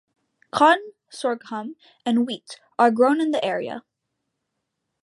[0.49, 1.75] Cotton, sorghum
[2.07, 3.83] and wheat are grown in the area.